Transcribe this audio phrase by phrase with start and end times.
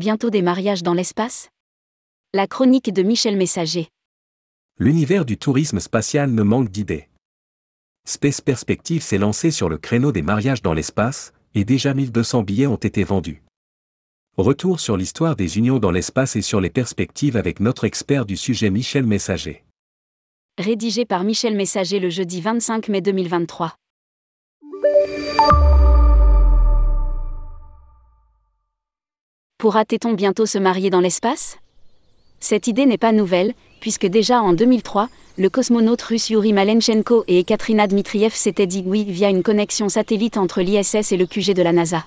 [0.00, 1.50] Bientôt des mariages dans l'espace?
[2.32, 3.88] La chronique de Michel Messager.
[4.78, 7.10] L'univers du tourisme spatial ne manque d'idées.
[8.08, 12.66] Space Perspective s'est lancé sur le créneau des mariages dans l'espace, et déjà 1200 billets
[12.66, 13.42] ont été vendus.
[14.38, 18.38] Retour sur l'histoire des unions dans l'espace et sur les perspectives avec notre expert du
[18.38, 19.66] sujet Michel Messager.
[20.56, 23.76] Rédigé par Michel Messager le jeudi 25 mai 2023.
[29.60, 31.58] Pourra-t-on bientôt se marier dans l'espace?
[32.40, 33.52] Cette idée n'est pas nouvelle,
[33.82, 39.04] puisque déjà en 2003, le cosmonaute russe Yuri Malenchenko et Ekaterina Dmitriev s'étaient dit oui
[39.06, 42.06] via une connexion satellite entre l'ISS et le QG de la NASA.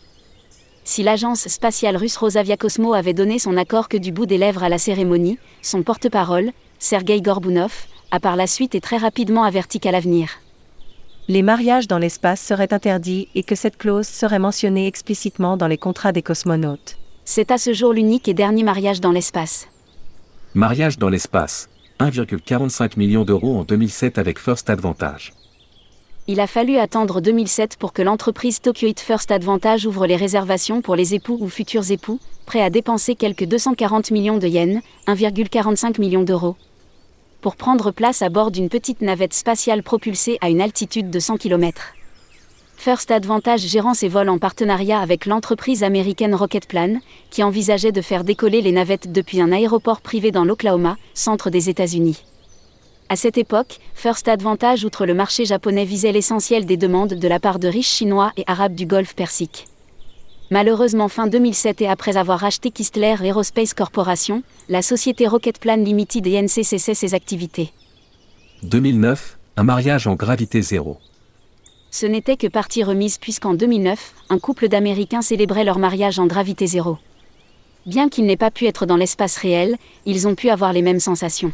[0.83, 4.69] Si l'agence spatiale russe Rosaviacosmo avait donné son accord que du bout des lèvres à
[4.69, 9.91] la cérémonie, son porte-parole, Sergei Gorbunov, a par la suite et très rapidement averti qu'à
[9.91, 10.39] l'avenir.
[11.27, 15.77] Les mariages dans l'espace seraient interdits et que cette clause serait mentionnée explicitement dans les
[15.77, 16.97] contrats des cosmonautes.
[17.25, 19.69] C'est à ce jour l'unique et dernier mariage dans l'espace.
[20.55, 21.69] Mariage dans l'espace.
[22.01, 25.33] 1,45 million d'euros en 2007 avec First Advantage.
[26.27, 30.97] Il a fallu attendre 2007 pour que l'entreprise Tokyoite First Advantage ouvre les réservations pour
[30.97, 36.23] les époux ou futurs époux, prêts à dépenser quelques 240 millions de yens, 1,45 million
[36.23, 36.57] d'euros,
[37.39, 41.37] pour prendre place à bord d'une petite navette spatiale propulsée à une altitude de 100
[41.37, 41.93] km.
[42.75, 48.23] First Advantage gérant ses vols en partenariat avec l'entreprise américaine Rocketplan, qui envisageait de faire
[48.23, 52.23] décoller les navettes depuis un aéroport privé dans l'Oklahoma, centre des États-Unis.
[53.09, 57.39] À cette époque, First Advantage, outre le marché japonais, visait l'essentiel des demandes de la
[57.39, 59.67] part de riches chinois et arabes du Golfe Persique.
[60.51, 66.41] Malheureusement, fin 2007 et après avoir acheté Kistler Aerospace Corporation, la société Rocketplan Limited et
[66.41, 67.71] NC cessait ses activités.
[68.63, 70.97] 2009, un mariage en gravité zéro
[71.93, 76.65] ce n'était que partie remise puisqu'en 2009, un couple d'Américains célébrait leur mariage en gravité
[76.65, 76.97] zéro.
[77.85, 79.77] Bien qu'ils n'aient pas pu être dans l'espace réel,
[80.07, 81.53] ils ont pu avoir les mêmes sensations.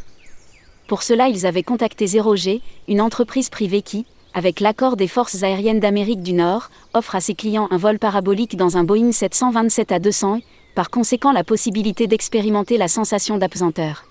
[0.88, 5.44] Pour cela, ils avaient contacté Zero G, une entreprise privée qui, avec l'accord des forces
[5.44, 9.92] aériennes d'Amérique du Nord, offre à ses clients un vol parabolique dans un Boeing 727
[9.92, 10.40] à 200,
[10.74, 14.06] par conséquent la possibilité d'expérimenter la sensation d'absenteur.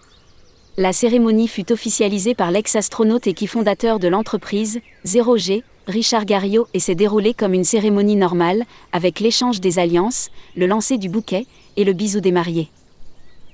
[0.77, 6.69] La cérémonie fut officialisée par l'ex-astronaute et qui fondateur de l'entreprise, Zero G, Richard Garriot
[6.75, 11.47] et s'est déroulé comme une cérémonie normale, avec l'échange des alliances, le lancer du bouquet
[11.77, 12.69] et le bisou des mariés.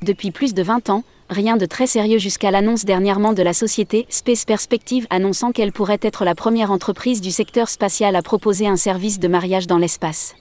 [0.03, 4.05] Depuis plus de 20 ans, rien de très sérieux jusqu'à l'annonce dernièrement de la société
[4.09, 8.77] Space Perspective annonçant qu'elle pourrait être la première entreprise du secteur spatial à proposer un
[8.77, 10.35] service de mariage dans l'espace.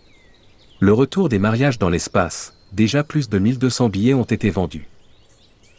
[0.80, 4.88] Le retour des mariages dans l'espace, déjà plus de 1200 billets ont été vendus.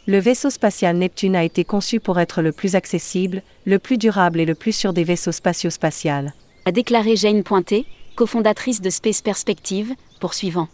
[0.07, 4.39] Le vaisseau spatial Neptune a été conçu pour être le plus accessible, le plus durable
[4.39, 6.35] et le plus sûr des vaisseaux spatio-spatials.
[6.65, 10.67] A déclaré Jane Pointé, cofondatrice de Space Perspective, poursuivant.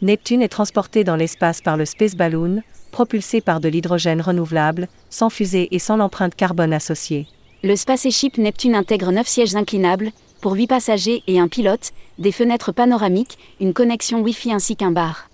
[0.00, 2.62] Neptune est transporté dans l'espace par le Space Balloon,
[2.92, 7.26] propulsé par de l'hydrogène renouvelable, sans fusée et sans l'empreinte carbone associée.
[7.64, 12.70] Le Spaceship Neptune intègre 9 sièges inclinables, pour 8 passagers et un pilote, des fenêtres
[12.70, 15.28] panoramiques, une connexion Wi-Fi ainsi qu'un bar.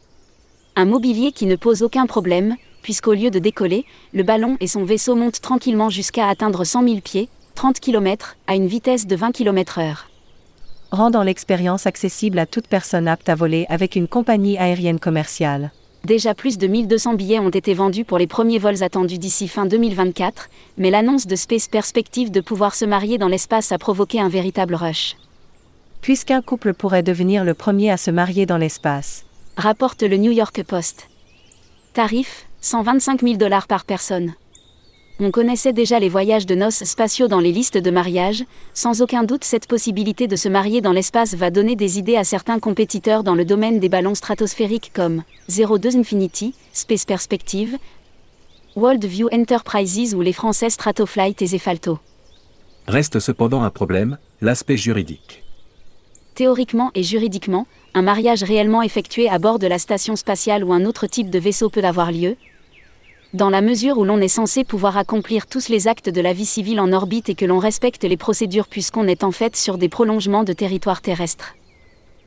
[0.76, 4.84] Un mobilier qui ne pose aucun problème, puisqu'au lieu de décoller, le ballon et son
[4.84, 9.32] vaisseau montent tranquillement jusqu'à atteindre 100 000 pieds, 30 km, à une vitesse de 20
[9.32, 9.96] km/h.
[10.90, 15.72] Rendant l'expérience accessible à toute personne apte à voler avec une compagnie aérienne commerciale.
[16.04, 19.66] Déjà plus de 1200 billets ont été vendus pour les premiers vols attendus d'ici fin
[19.66, 24.28] 2024, mais l'annonce de Space Perspective de pouvoir se marier dans l'espace a provoqué un
[24.28, 25.16] véritable rush.
[26.00, 29.24] Puisqu'un couple pourrait devenir le premier à se marier dans l'espace.
[29.56, 31.08] Rapporte le New York Post.
[31.92, 34.34] Tarif 125 000 dollars par personne.
[35.18, 39.24] On connaissait déjà les voyages de noces spatiaux dans les listes de mariage, sans aucun
[39.24, 43.24] doute cette possibilité de se marier dans l'espace va donner des idées à certains compétiteurs
[43.24, 47.78] dans le domaine des ballons stratosphériques comme 02 Infinity, Space Perspective,
[48.76, 51.98] World View Enterprises ou les français Stratoflight et Zefalto.
[52.86, 55.42] Reste cependant un problème, l'aspect juridique.
[56.36, 60.84] Théoriquement et juridiquement, un mariage réellement effectué à bord de la station spatiale ou un
[60.84, 62.36] autre type de vaisseau peut avoir lieu,
[63.34, 66.46] dans la mesure où l'on est censé pouvoir accomplir tous les actes de la vie
[66.46, 69.88] civile en orbite et que l'on respecte les procédures puisqu'on est en fait sur des
[69.88, 71.54] prolongements de territoire terrestre.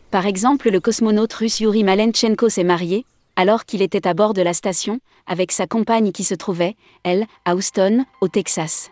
[0.10, 3.06] Par exemple, le cosmonaute russe Yuri Malenchenko s'est marié,
[3.36, 7.26] alors qu'il était à bord de la station, avec sa compagne qui se trouvait, elle,
[7.44, 8.90] à Houston, au Texas.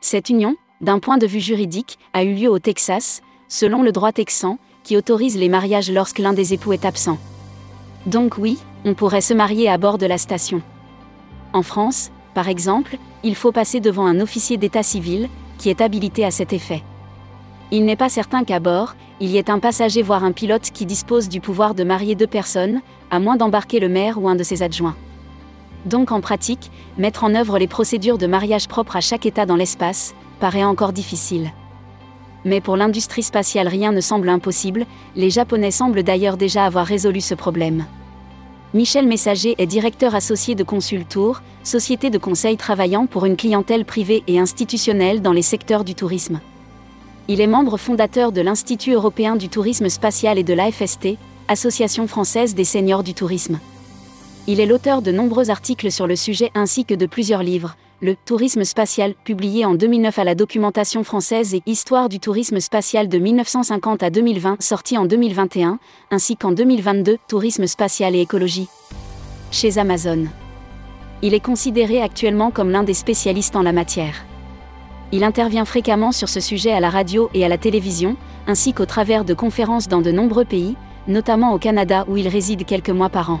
[0.00, 4.12] Cette union, d'un point de vue juridique, a eu lieu au Texas, selon le droit
[4.12, 7.18] texan, qui autorise les mariages lorsque l'un des époux est absent.
[8.06, 10.62] Donc oui, on pourrait se marier à bord de la station.
[11.54, 16.24] En France, par exemple, il faut passer devant un officier d'état civil, qui est habilité
[16.24, 16.82] à cet effet.
[17.70, 20.84] Il n'est pas certain qu'à bord, il y ait un passager voire un pilote qui
[20.84, 22.80] dispose du pouvoir de marier deux personnes,
[23.12, 24.96] à moins d'embarquer le maire ou un de ses adjoints.
[25.86, 29.56] Donc en pratique, mettre en œuvre les procédures de mariage propres à chaque État dans
[29.56, 31.52] l'espace, paraît encore difficile.
[32.44, 37.20] Mais pour l'industrie spatiale rien ne semble impossible, les Japonais semblent d'ailleurs déjà avoir résolu
[37.20, 37.84] ce problème.
[38.74, 44.24] Michel Messager est directeur associé de Consultour, société de conseil travaillant pour une clientèle privée
[44.26, 46.40] et institutionnelle dans les secteurs du tourisme.
[47.28, 51.16] Il est membre fondateur de l'Institut européen du tourisme spatial et de l'AFST,
[51.46, 53.60] Association française des seniors du tourisme.
[54.48, 58.16] Il est l'auteur de nombreux articles sur le sujet ainsi que de plusieurs livres, Le
[58.16, 63.18] Tourisme spatial, publié en 2009 à la documentation française et Histoire du tourisme spatial de
[63.18, 65.78] 1950 à 2020, sorti en 2021,
[66.10, 68.68] ainsi qu'en 2022, Tourisme spatial et écologie.
[69.52, 70.26] Chez Amazon.
[71.22, 74.24] Il est considéré actuellement comme l'un des spécialistes en la matière.
[75.12, 78.16] Il intervient fréquemment sur ce sujet à la radio et à la télévision,
[78.48, 80.74] ainsi qu'au travers de conférences dans de nombreux pays,
[81.06, 83.40] notamment au Canada où il réside quelques mois par an.